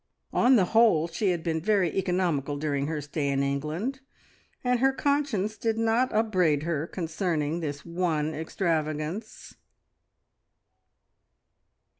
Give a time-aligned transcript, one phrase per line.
[0.33, 3.99] On the whole she had been very economical during her stay in England,
[4.63, 9.53] and her conscience did not upbraid her concerning this one extravagance.